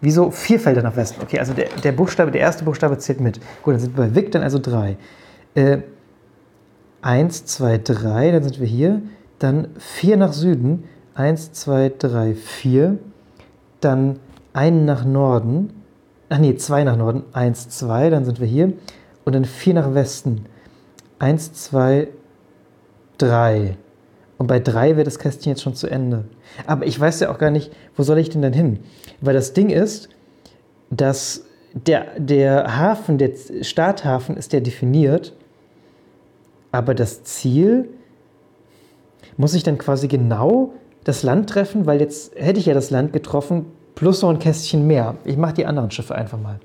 Wieso 0.00 0.30
vier 0.30 0.58
Felder 0.58 0.82
nach 0.82 0.96
Westen? 0.96 1.22
Okay, 1.22 1.38
also 1.38 1.52
der, 1.52 1.68
der 1.82 1.92
Buchstabe, 1.92 2.30
der 2.30 2.40
erste 2.40 2.64
Buchstabe 2.64 2.98
zählt 2.98 3.20
mit. 3.20 3.40
Gut, 3.62 3.74
dann 3.74 3.80
sind 3.80 3.96
wir 3.96 4.04
bei 4.04 4.14
Vic, 4.14 4.32
dann 4.32 4.42
also 4.42 4.58
drei. 4.58 4.96
Äh, 5.54 5.78
1, 7.02 7.44
2, 7.46 7.78
3, 7.78 8.30
dann 8.30 8.42
sind 8.42 8.60
wir 8.60 8.66
hier. 8.66 9.02
Dann 9.38 9.68
4 9.78 10.16
nach 10.16 10.32
Süden, 10.32 10.84
1, 11.14 11.52
2, 11.52 11.92
3, 11.98 12.34
4. 12.34 12.98
Dann 13.80 14.20
einen 14.52 14.84
nach 14.84 15.04
Norden, 15.04 15.72
ach 16.28 16.38
nee, 16.38 16.54
2 16.54 16.84
nach 16.84 16.96
Norden, 16.96 17.24
1, 17.32 17.68
2, 17.70 18.10
dann 18.10 18.24
sind 18.24 18.40
wir 18.40 18.46
hier. 18.46 18.72
Und 19.24 19.34
dann 19.34 19.44
4 19.44 19.74
nach 19.74 19.94
Westen, 19.94 20.46
1, 21.18 21.52
2, 21.52 22.08
3. 23.18 23.76
Und 24.38 24.46
bei 24.46 24.60
3 24.60 24.96
wäre 24.96 25.04
das 25.04 25.18
Kästchen 25.18 25.50
jetzt 25.50 25.62
schon 25.62 25.74
zu 25.74 25.88
Ende. 25.88 26.24
Aber 26.66 26.86
ich 26.86 26.98
weiß 26.98 27.20
ja 27.20 27.30
auch 27.30 27.38
gar 27.38 27.50
nicht, 27.50 27.72
wo 27.96 28.02
soll 28.02 28.18
ich 28.18 28.30
denn 28.30 28.42
dann 28.42 28.52
hin? 28.52 28.80
Weil 29.20 29.34
das 29.34 29.52
Ding 29.52 29.70
ist, 29.70 30.08
dass 30.90 31.44
der, 31.74 32.18
der 32.18 32.76
Hafen, 32.76 33.18
der 33.18 33.32
Starthafen 33.62 34.36
ist 34.36 34.52
ja 34.52 34.60
definiert 34.60 35.34
aber 36.72 36.94
das 36.94 37.22
Ziel 37.22 37.88
muss 39.36 39.54
ich 39.54 39.62
dann 39.62 39.78
quasi 39.78 40.08
genau 40.08 40.72
das 41.04 41.22
Land 41.22 41.50
treffen, 41.50 41.86
weil 41.86 42.00
jetzt 42.00 42.34
hätte 42.34 42.58
ich 42.58 42.66
ja 42.66 42.74
das 42.74 42.90
Land 42.90 43.12
getroffen 43.12 43.66
plus 43.94 44.22
noch 44.22 44.30
ein 44.30 44.38
Kästchen 44.38 44.86
mehr. 44.86 45.16
Ich 45.24 45.36
mache 45.36 45.54
die 45.54 45.66
anderen 45.66 45.90
Schiffe 45.90 46.14
einfach 46.14 46.40
mal. 46.40 46.58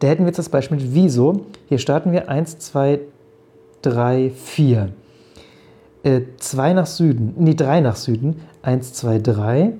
Da 0.00 0.08
hätten 0.08 0.24
wir 0.24 0.28
jetzt 0.28 0.38
das 0.38 0.48
Beispiel 0.48 0.78
Wieso. 0.80 1.46
Hier 1.68 1.78
starten 1.78 2.12
wir 2.12 2.28
1, 2.28 2.58
2, 2.58 3.00
3, 3.82 4.30
4. 4.30 4.92
2 6.38 6.72
nach 6.72 6.86
Süden, 6.86 7.34
nee, 7.38 7.54
3 7.54 7.80
nach 7.80 7.94
Süden, 7.94 8.40
1, 8.62 8.92
2, 8.94 9.18
3. 9.20 9.72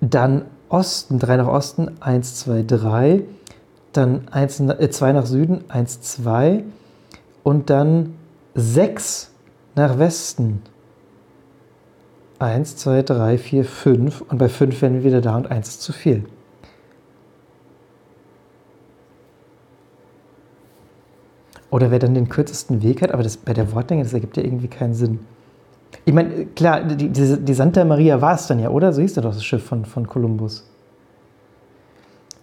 Dann 0.00 0.46
Osten, 0.68 1.18
3 1.18 1.36
nach 1.36 1.48
Osten, 1.48 1.90
1, 2.00 2.36
2, 2.36 2.62
3. 2.62 3.22
Dann 3.92 4.28
1, 4.30 4.60
äh, 4.60 4.90
2 4.90 5.12
nach 5.12 5.26
Süden, 5.26 5.64
1, 5.68 6.00
2. 6.00 6.64
Und 7.42 7.68
dann 7.68 8.14
6 8.56 9.30
nach 9.74 9.98
Westen. 9.98 10.62
1, 12.38 12.76
2, 12.76 13.02
3, 13.02 13.38
4, 13.38 13.64
5. 13.64 14.20
Und 14.22 14.38
bei 14.38 14.48
5 14.48 14.82
werden 14.82 14.94
wir 14.94 15.04
wieder 15.04 15.20
da 15.20 15.36
und 15.36 15.50
1 15.50 15.68
ist 15.68 15.82
zu 15.82 15.92
viel. 15.92 16.24
Oder 21.70 21.90
wer 21.90 21.98
dann 21.98 22.14
den 22.14 22.28
kürzesten 22.28 22.82
Weg 22.82 23.02
hat, 23.02 23.12
aber 23.12 23.22
das, 23.22 23.36
bei 23.36 23.52
der 23.52 23.72
Wortlänge, 23.72 24.02
das 24.02 24.14
ergibt 24.14 24.36
ja 24.36 24.42
irgendwie 24.42 24.68
keinen 24.68 24.94
Sinn. 24.94 25.18
Ich 26.04 26.14
meine, 26.14 26.46
klar, 26.46 26.84
die, 26.84 27.08
die, 27.08 27.44
die 27.44 27.54
Santa 27.54 27.84
Maria 27.84 28.20
war 28.20 28.34
es 28.34 28.46
dann 28.46 28.58
ja, 28.58 28.70
oder? 28.70 28.92
So 28.92 29.02
hieß 29.02 29.16
ja 29.16 29.22
doch 29.22 29.34
das 29.34 29.44
Schiff 29.44 29.64
von, 29.64 29.84
von. 29.84 30.06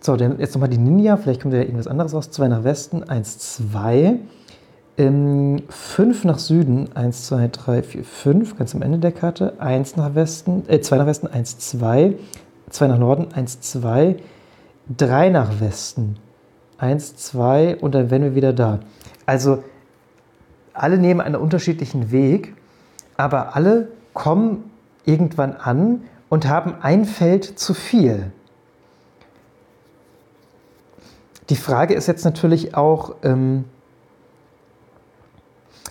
So, 0.02 0.16
dann 0.18 0.40
jetzt 0.40 0.54
nochmal 0.54 0.70
die 0.70 0.78
Ninja, 0.78 1.18
vielleicht 1.18 1.42
kommt 1.42 1.54
ja 1.54 1.62
irgendwas 1.62 1.88
anderes 1.88 2.14
raus. 2.14 2.30
2 2.30 2.50
nach 2.50 2.64
Westen, 2.64 3.04
1, 3.04 3.58
2. 3.72 4.20
Ähm, 4.96 5.64
fünf 5.70 6.24
nach 6.24 6.38
Süden, 6.38 6.96
1, 6.96 7.26
2, 7.28 7.48
3, 7.48 7.84
4, 7.84 8.04
5, 8.04 8.58
ganz 8.58 8.76
am 8.76 8.82
Ende 8.84 9.00
der 9.00 9.12
Karte. 9.12 9.60
1 9.60 9.96
nach 9.96 10.14
Westen, 10.14 10.64
äh, 10.68 10.82
2 10.82 10.98
nach 10.98 11.08
Westen, 11.08 11.28
1, 11.28 11.58
2. 11.58 12.16
2 12.70 12.88
nach 12.88 13.00
Norden, 13.00 13.34
1, 13.34 13.62
2. 13.62 14.18
3 14.98 15.30
nach 15.30 15.60
Westen, 15.60 16.18
1, 16.78 17.16
2 17.16 17.78
und 17.78 17.96
dann 17.96 18.12
wären 18.12 18.24
wir 18.24 18.36
wieder 18.36 18.54
da. 18.54 18.80
Also 19.26 19.64
alle 20.74 20.98
nehmen 20.98 21.22
einen 21.22 21.36
unterschiedlichen 21.36 22.12
Weg, 22.12 22.54
aber 23.16 23.56
alle 23.56 23.90
kommen 24.14 24.70
irgendwann 25.06 25.54
an 25.54 26.02
und 26.30 26.48
haben 26.48 26.76
ein 26.82 27.06
Feld 27.06 27.46
zu 27.46 27.74
viel. 27.74 28.32
Die 31.50 31.56
Frage 31.56 31.94
ist 31.94 32.08
jetzt 32.08 32.26
natürlich 32.26 32.76
auch, 32.76 33.16
ähm, 33.24 33.66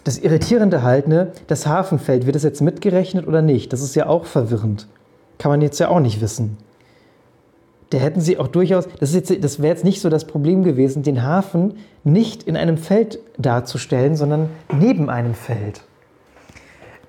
das 0.05 0.19
Irritierende 0.19 0.83
halt, 0.83 1.09
ne, 1.09 1.33
das 1.47 1.67
Hafenfeld, 1.67 2.27
wird 2.27 2.37
das 2.37 2.43
jetzt 2.43 2.61
mitgerechnet 2.61 3.27
oder 3.27 3.43
nicht? 3.43 3.73
Das 3.73 3.83
ist 3.83 3.95
ja 3.95 4.07
auch 4.07 4.25
verwirrend. 4.25 4.89
Kann 5.39 5.51
man 5.51 5.63
jetzt 5.63 5.79
ja 5.79 5.89
auch 5.89 6.01
nicht 6.01 6.21
wissen. 6.21 6.57
Da 7.91 7.99
hätten 7.99 8.21
sie 8.21 8.39
auch 8.39 8.49
durchaus, 8.49 8.89
das, 9.01 9.13
das 9.13 9.59
wäre 9.59 9.69
jetzt 9.69 9.85
nicht 9.85 10.01
so 10.01 10.09
das 10.09 10.27
Problem 10.27 10.65
gewesen, 10.65 11.03
den 11.03 11.23
Hafen 11.23 11.75
nicht 12.05 12.45
in 12.45 12.57
einem 12.57 12.79
Feld 12.79 13.19
darzustellen, 13.37 14.17
sondern 14.17 14.49
neben 14.73 15.11
einem 15.11 15.35
Feld. 15.35 15.83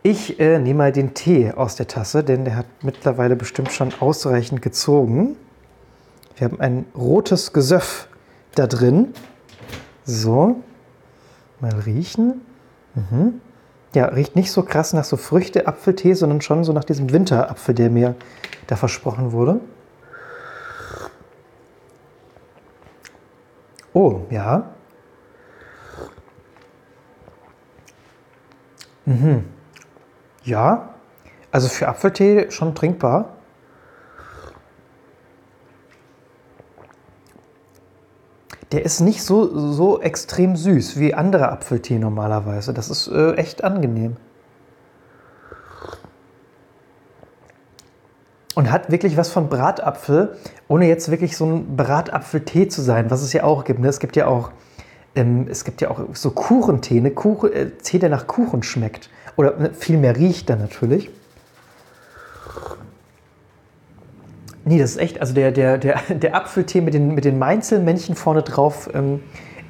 Ich 0.05 0.41
äh, 0.41 0.59
nehme 0.59 0.79
mal 0.79 0.91
den 0.91 1.13
Tee 1.13 1.51
aus 1.51 1.77
der 1.77 1.87
Tasse, 1.87 2.25
denn 2.25 2.43
der 2.43 2.57
hat 2.57 2.65
mittlerweile 2.81 3.37
bestimmt 3.37 3.71
schon 3.71 3.93
ausreichend 4.01 4.61
gezogen. 4.61 5.37
Wir 6.35 6.49
haben 6.49 6.59
ein 6.59 6.85
rotes 6.97 7.53
Gesöff 7.53 8.09
da 8.55 8.67
drin. 8.67 9.13
So, 10.03 10.57
mal 11.61 11.73
riechen. 11.85 12.41
Mhm. 12.95 13.41
Ja, 13.93 14.05
riecht 14.05 14.35
nicht 14.35 14.51
so 14.51 14.63
krass 14.63 14.93
nach 14.93 15.03
so 15.03 15.17
Früchte-Apfeltee, 15.17 16.13
sondern 16.13 16.41
schon 16.41 16.63
so 16.63 16.73
nach 16.73 16.83
diesem 16.83 17.11
Winterapfel, 17.11 17.75
der 17.75 17.89
mir 17.89 18.15
da 18.67 18.75
versprochen 18.75 19.31
wurde. 19.31 19.59
Oh, 23.93 24.21
ja. 24.31 24.71
Mhm. 29.05 29.45
Ja, 30.43 30.95
also 31.51 31.67
für 31.67 31.87
Apfeltee 31.87 32.49
schon 32.49 32.73
trinkbar. 32.73 33.37
Der 38.73 38.83
ist 38.83 39.01
nicht 39.01 39.23
so, 39.23 39.71
so 39.71 40.01
extrem 40.01 40.55
süß 40.55 40.99
wie 40.99 41.13
andere 41.13 41.51
Apfeltee 41.51 41.99
normalerweise. 41.99 42.73
Das 42.73 42.89
ist 42.89 43.07
äh, 43.07 43.33
echt 43.33 43.63
angenehm. 43.63 44.17
Und 48.55 48.71
hat 48.71 48.91
wirklich 48.91 49.15
was 49.15 49.29
von 49.29 49.47
Bratapfel, 49.47 50.37
ohne 50.67 50.87
jetzt 50.87 51.09
wirklich 51.11 51.37
so 51.37 51.45
ein 51.45 51.75
Bratapfeltee 51.75 52.67
zu 52.67 52.81
sein, 52.81 53.11
was 53.11 53.21
es 53.21 53.31
ja 53.31 53.43
auch 53.43 53.63
gibt. 53.63 53.79
Ne? 53.79 53.87
Es 53.87 53.99
gibt 53.99 54.15
ja 54.15 54.25
auch, 54.25 54.51
ähm, 55.15 55.47
es 55.49 55.65
gibt 55.65 55.81
ja 55.81 55.91
auch 55.91 55.99
so 56.13 56.31
Kuchentee, 56.31 56.99
ne? 56.99 57.11
Kuchen, 57.11 57.53
äh, 57.53 57.69
Tee, 57.71 57.99
der 57.99 58.09
nach 58.09 58.25
Kuchen 58.25 58.63
schmeckt. 58.63 59.09
Oder 59.35 59.57
ne, 59.57 59.71
viel 59.73 59.97
mehr 59.97 60.17
riecht 60.17 60.49
dann 60.49 60.59
natürlich. 60.59 61.11
Nee, 64.65 64.79
das 64.79 64.91
ist 64.91 64.97
echt, 64.97 65.19
also 65.19 65.33
der, 65.33 65.51
der, 65.51 65.77
der, 65.77 65.99
der 66.09 66.35
Apfeltee 66.35 66.81
mit 66.81 66.93
den, 66.93 67.13
mit 67.13 67.25
den 67.25 67.37
Mainzelmännchen 67.37 68.15
vorne 68.15 68.43
drauf 68.43 68.89
ähm, 68.93 69.21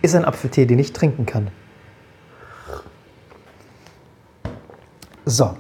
ist 0.02 0.16
ein 0.16 0.26
Apfeltee, 0.26 0.66
den 0.66 0.80
ich 0.80 0.94
trinken 0.94 1.26
kann. 1.26 1.48
So, 5.26 5.56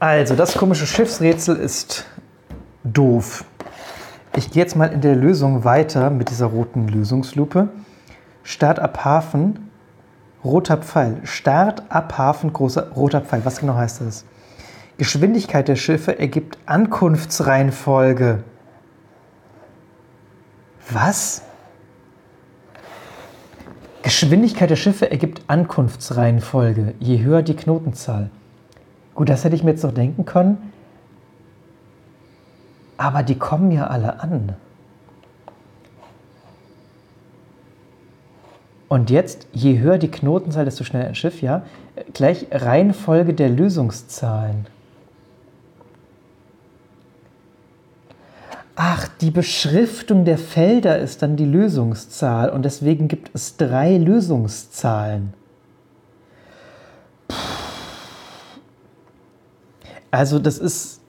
also 0.00 0.34
das 0.34 0.56
komische 0.56 0.86
Schiffsrätsel 0.86 1.56
ist 1.56 2.06
doof. 2.82 3.44
Ich 4.36 4.50
gehe 4.50 4.62
jetzt 4.62 4.74
mal 4.74 4.86
in 4.86 5.00
der 5.00 5.14
Lösung 5.14 5.64
weiter 5.64 6.10
mit 6.10 6.30
dieser 6.30 6.46
roten 6.46 6.88
Lösungslupe. 6.88 7.68
Start 8.42 8.80
ab 8.80 9.04
Hafen, 9.04 9.70
roter 10.42 10.78
Pfeil. 10.78 11.20
Start 11.24 11.84
ab 11.90 12.18
Hafen, 12.18 12.52
großer 12.52 12.90
roter 12.92 13.20
Pfeil. 13.20 13.44
Was 13.44 13.60
genau 13.60 13.74
heißt 13.74 14.00
das? 14.00 14.24
Geschwindigkeit 14.96 15.68
der 15.68 15.76
Schiffe 15.76 16.18
ergibt 16.18 16.58
Ankunftsreihenfolge. 16.66 18.42
Was? 20.90 21.42
Geschwindigkeit 24.02 24.68
der 24.68 24.76
Schiffe 24.76 25.10
ergibt 25.10 25.42
Ankunftsreihenfolge, 25.46 26.94
je 27.00 27.22
höher 27.22 27.42
die 27.42 27.56
Knotenzahl. 27.56 28.30
Gut, 29.14 29.28
das 29.28 29.44
hätte 29.44 29.56
ich 29.56 29.62
mir 29.62 29.70
jetzt 29.70 29.82
noch 29.82 29.94
denken 29.94 30.24
können. 30.24 30.72
Aber 32.96 33.22
die 33.22 33.38
kommen 33.38 33.70
ja 33.70 33.86
alle 33.86 34.20
an. 34.20 34.56
Und 38.88 39.10
jetzt, 39.10 39.46
je 39.52 39.78
höher 39.78 39.98
die 39.98 40.10
Knotenzahl, 40.10 40.64
desto 40.64 40.84
schneller 40.84 41.08
ein 41.08 41.14
Schiff, 41.14 41.42
ja. 41.42 41.62
Gleich 42.12 42.46
Reihenfolge 42.50 43.34
der 43.34 43.48
Lösungszahlen. 43.48 44.66
Ach, 48.76 49.08
die 49.24 49.30
Beschriftung 49.30 50.26
der 50.26 50.36
Felder 50.36 50.98
ist 50.98 51.22
dann 51.22 51.36
die 51.36 51.46
Lösungszahl 51.46 52.50
und 52.50 52.62
deswegen 52.62 53.08
gibt 53.08 53.30
es 53.32 53.56
drei 53.56 53.96
Lösungszahlen. 53.96 55.32
Also 60.10 60.38
das 60.38 60.58
ist, 60.58 61.00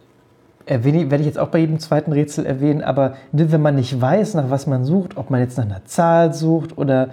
erwähne, 0.65 1.11
werde 1.11 1.23
ich 1.23 1.27
jetzt 1.27 1.37
auch 1.37 1.49
bei 1.49 1.59
jedem 1.59 1.77
zweiten 1.79 2.13
Rätsel 2.13 2.45
erwähnen, 2.45 2.81
aber 2.81 3.15
wenn 3.33 3.61
man 3.61 3.75
nicht 3.75 3.99
weiß, 3.99 4.35
nach 4.35 4.49
was 4.49 4.65
man 4.65 4.85
sucht, 4.85 5.17
ob 5.17 5.29
man 5.29 5.41
jetzt 5.41 5.57
nach 5.57 5.65
einer 5.65 5.83
Zahl 5.83 6.33
sucht 6.33 6.77
oder 6.77 7.09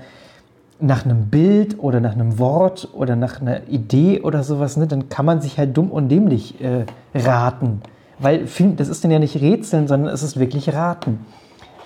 nach 0.78 1.04
einem 1.04 1.26
Bild 1.30 1.80
oder 1.80 1.98
nach 1.98 2.12
einem 2.12 2.38
Wort 2.38 2.88
oder 2.92 3.16
nach 3.16 3.40
einer 3.40 3.66
Idee 3.66 4.20
oder 4.20 4.44
sowas, 4.44 4.76
ne, 4.76 4.86
dann 4.86 5.08
kann 5.08 5.26
man 5.26 5.40
sich 5.40 5.58
halt 5.58 5.76
dumm 5.76 5.90
und 5.90 6.10
dämlich 6.10 6.62
äh, 6.62 6.86
raten. 7.12 7.82
Weil 8.22 8.46
das 8.76 8.88
ist 8.88 9.02
dann 9.02 9.10
ja 9.10 9.18
nicht 9.18 9.40
Rätseln, 9.40 9.88
sondern 9.88 10.14
es 10.14 10.22
ist 10.22 10.38
wirklich 10.38 10.72
Raten. 10.72 11.26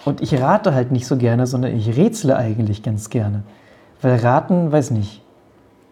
Und 0.04 0.20
ich 0.20 0.38
rate 0.38 0.74
halt 0.74 0.92
nicht 0.92 1.06
so 1.06 1.16
gerne, 1.16 1.46
sondern 1.46 1.74
ich 1.74 1.96
rätsle 1.96 2.36
eigentlich 2.36 2.82
ganz 2.82 3.08
gerne. 3.10 3.42
Weil 4.02 4.16
raten, 4.16 4.70
weiß 4.70 4.90
nicht, 4.90 5.22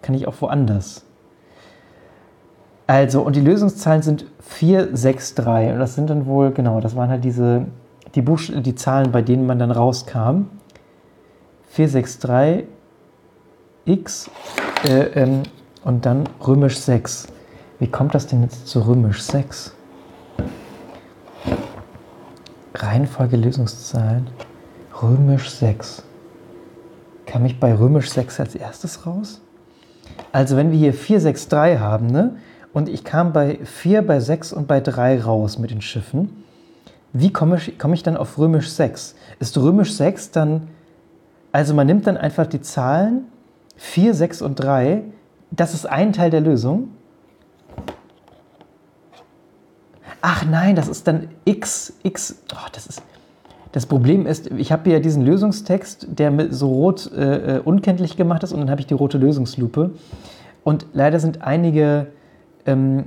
kann 0.02 0.14
ich 0.14 0.28
auch 0.28 0.34
woanders. 0.40 1.04
Also, 2.86 3.22
und 3.22 3.36
die 3.36 3.40
Lösungszahlen 3.40 4.02
sind 4.02 4.26
4, 4.40 4.94
6, 4.94 5.34
3. 5.36 5.72
Und 5.72 5.78
das 5.78 5.94
sind 5.94 6.10
dann 6.10 6.26
wohl, 6.26 6.50
genau, 6.50 6.80
das 6.80 6.94
waren 6.94 7.08
halt 7.08 7.24
diese, 7.24 7.64
die, 8.14 8.20
Buch 8.20 8.40
die 8.54 8.74
Zahlen, 8.74 9.10
bei 9.10 9.22
denen 9.22 9.46
man 9.46 9.58
dann 9.58 9.70
rauskam. 9.70 10.50
4, 11.70 11.88
6, 11.88 12.18
3, 12.18 12.64
X 13.86 14.30
äh, 14.86 15.22
ähm, 15.22 15.42
und 15.84 16.04
dann 16.04 16.24
römisch 16.46 16.78
6. 16.78 17.28
Wie 17.78 17.88
kommt 17.88 18.14
das 18.14 18.26
denn 18.26 18.42
jetzt 18.42 18.68
zu 18.68 18.86
römisch 18.86 19.22
6? 19.22 19.74
Reihenfolge 22.84 23.36
Lösungszahlen. 23.36 24.26
Römisch 25.02 25.48
6. 25.48 26.02
Kam 27.24 27.46
ich 27.46 27.58
bei 27.58 27.74
römisch 27.74 28.10
6 28.10 28.40
als 28.40 28.54
erstes 28.54 29.06
raus? 29.06 29.40
Also 30.32 30.56
wenn 30.58 30.70
wir 30.70 30.78
hier 30.78 30.92
4, 30.92 31.20
6, 31.20 31.48
3 31.48 31.78
haben, 31.78 32.08
ne? 32.08 32.36
Und 32.74 32.88
ich 32.88 33.02
kam 33.02 33.32
bei 33.32 33.58
4, 33.64 34.06
bei 34.06 34.20
6 34.20 34.52
und 34.52 34.68
bei 34.68 34.80
3 34.80 35.22
raus 35.22 35.58
mit 35.58 35.70
den 35.70 35.80
Schiffen. 35.80 36.44
Wie 37.14 37.32
komme 37.32 37.56
ich, 37.56 37.78
komme 37.78 37.94
ich 37.94 38.02
dann 38.02 38.18
auf 38.18 38.36
römisch 38.36 38.70
6? 38.70 39.14
Ist 39.38 39.56
römisch 39.56 39.94
6 39.94 40.32
dann, 40.32 40.68
also 41.52 41.72
man 41.72 41.86
nimmt 41.86 42.06
dann 42.06 42.18
einfach 42.18 42.46
die 42.46 42.60
Zahlen 42.60 43.26
4, 43.76 44.12
6 44.12 44.42
und 44.42 44.56
3, 44.56 45.04
das 45.52 45.72
ist 45.72 45.86
ein 45.86 46.12
Teil 46.12 46.30
der 46.30 46.40
Lösung. 46.42 46.88
Ach 50.26 50.42
nein, 50.42 50.74
das 50.74 50.88
ist 50.88 51.06
dann 51.06 51.28
x, 51.44 51.92
x, 52.02 52.36
oh, 52.54 52.68
das 52.72 52.86
ist, 52.86 53.02
das 53.72 53.84
Problem 53.84 54.26
ist, 54.26 54.50
ich 54.52 54.72
habe 54.72 54.88
hier 54.88 55.00
diesen 55.00 55.22
Lösungstext, 55.22 56.06
der 56.18 56.50
so 56.50 56.68
rot 56.68 57.12
äh, 57.12 57.56
äh, 57.56 57.60
unkenntlich 57.60 58.16
gemacht 58.16 58.42
ist 58.42 58.54
und 58.54 58.60
dann 58.60 58.70
habe 58.70 58.80
ich 58.80 58.86
die 58.86 58.94
rote 58.94 59.18
Lösungslupe. 59.18 59.90
Und 60.62 60.86
leider 60.94 61.20
sind 61.20 61.42
einige 61.42 62.06
ähm, 62.64 63.04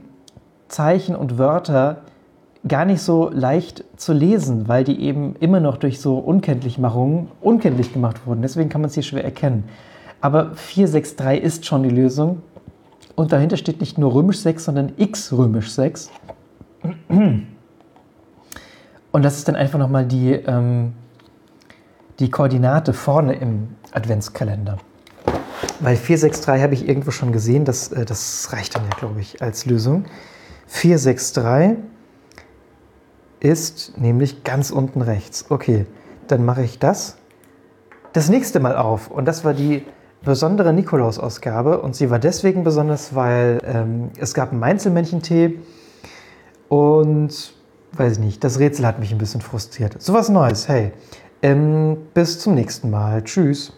Zeichen 0.67 1.15
und 1.15 1.39
Wörter 1.39 2.03
gar 2.67 2.85
nicht 2.85 3.01
so 3.01 3.31
leicht 3.33 3.83
zu 3.95 4.13
lesen, 4.13 4.67
weil 4.67 4.83
die 4.83 5.01
eben 5.01 5.35
immer 5.39 5.59
noch 5.59 5.77
durch 5.77 5.99
so 5.99 6.19
Unkenntlichmachungen 6.19 7.29
unkenntlich 7.41 7.93
gemacht 7.93 8.27
wurden. 8.27 8.43
Deswegen 8.43 8.69
kann 8.69 8.81
man 8.81 8.89
es 8.89 8.93
hier 8.93 9.01
schwer 9.01 9.23
erkennen. 9.23 9.63
Aber 10.21 10.51
463 10.53 11.43
ist 11.43 11.65
schon 11.65 11.81
die 11.81 11.89
Lösung. 11.89 12.43
Und 13.15 13.31
dahinter 13.31 13.57
steht 13.57 13.79
nicht 13.79 13.97
nur 13.97 14.13
römisch 14.13 14.37
6, 14.41 14.65
sondern 14.65 14.91
x 14.97 15.33
römisch 15.33 15.71
6. 15.71 16.11
Und 17.09 17.47
das 19.11 19.37
ist 19.37 19.47
dann 19.47 19.55
einfach 19.55 19.79
nochmal 19.79 20.05
die, 20.05 20.33
ähm, 20.33 20.93
die 22.19 22.29
Koordinate 22.29 22.93
vorne 22.93 23.35
im 23.35 23.75
Adventskalender. 23.91 24.77
Weil 25.79 25.95
463 25.95 26.63
habe 26.63 26.73
ich 26.73 26.87
irgendwo 26.87 27.11
schon 27.11 27.31
gesehen, 27.31 27.65
das, 27.65 27.91
äh, 27.91 28.05
das 28.05 28.51
reicht 28.51 28.75
dann 28.75 28.83
ja, 28.83 28.97
glaube 28.97 29.21
ich, 29.21 29.41
als 29.41 29.65
Lösung. 29.65 30.05
463 30.67 31.77
ist 33.39 33.97
nämlich 33.97 34.43
ganz 34.43 34.71
unten 34.71 35.01
rechts. 35.01 35.45
Okay, 35.49 35.85
dann 36.27 36.43
mache 36.45 36.63
ich 36.63 36.79
das 36.79 37.17
das 38.13 38.29
nächste 38.29 38.59
Mal 38.59 38.75
auf. 38.75 39.09
Und 39.09 39.25
das 39.25 39.45
war 39.45 39.53
die 39.53 39.85
besondere 40.23 40.73
Nikolaus-Ausgabe 40.73 41.79
und 41.81 41.95
sie 41.95 42.09
war 42.09 42.19
deswegen 42.19 42.63
besonders, 42.63 43.13
weil 43.15 43.59
ähm, 43.63 44.09
es 44.19 44.33
gab 44.33 44.51
einen 44.51 44.59
Mainzelmännchentee 44.59 45.59
und 46.69 47.53
weiß 47.93 48.13
ich 48.13 48.19
nicht, 48.19 48.43
das 48.43 48.59
Rätsel 48.59 48.85
hat 48.85 48.99
mich 48.99 49.11
ein 49.11 49.17
bisschen 49.17 49.41
frustriert. 49.41 50.01
Sowas 50.01 50.29
Neues, 50.29 50.67
hey. 50.67 50.91
Ähm, 51.41 51.97
bis 52.13 52.39
zum 52.39 52.55
nächsten 52.55 52.89
Mal. 52.89 53.23
Tschüss. 53.23 53.73